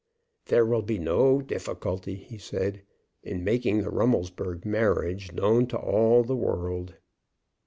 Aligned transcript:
"There 0.47 0.65
will 0.65 0.81
be 0.81 0.97
no 0.97 1.41
difficulty," 1.41 2.15
he 2.15 2.39
said, 2.39 2.81
"in 3.21 3.43
making 3.43 3.83
the 3.83 3.91
Rummelsburg 3.91 4.65
marriage 4.65 5.31
known 5.31 5.67
to 5.67 5.77
all 5.77 6.23
the 6.23 6.35
world." 6.35 6.95